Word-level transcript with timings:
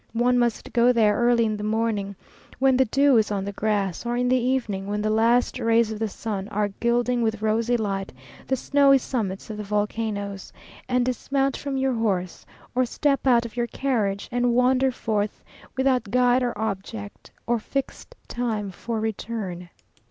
One 0.13 0.39
must 0.39 0.73
go 0.73 0.91
there 0.91 1.15
early 1.15 1.45
in 1.45 1.55
the 1.57 1.63
morning, 1.63 2.15
when 2.57 2.75
the 2.75 2.85
dew 2.85 3.17
is 3.17 3.29
on 3.29 3.45
the 3.45 3.51
grass, 3.51 4.03
or 4.03 4.17
in 4.17 4.29
the 4.29 4.35
evening, 4.39 4.87
when 4.87 5.03
the 5.03 5.11
last 5.11 5.59
rays 5.59 5.91
of 5.91 5.99
the 5.99 6.07
sun 6.07 6.47
are 6.47 6.69
gilding 6.79 7.21
with 7.21 7.43
rosy 7.43 7.77
light 7.77 8.11
the 8.47 8.55
snowy 8.55 8.97
summits 8.97 9.51
of 9.51 9.57
the 9.57 9.63
volcanoes; 9.63 10.51
and 10.89 11.05
dismount 11.05 11.55
from 11.55 11.77
your 11.77 11.93
horse, 11.93 12.47
or 12.73 12.83
step 12.83 13.27
out 13.27 13.45
of 13.45 13.55
your 13.55 13.67
carriage 13.67 14.27
and 14.31 14.55
wander 14.55 14.89
forth 14.91 15.43
without 15.77 16.05
guide 16.09 16.41
or 16.41 16.57
object, 16.57 17.29
or 17.45 17.59
fixed 17.59 18.15
time 18.27 18.71
for 18.71 18.99
return. 18.99 19.69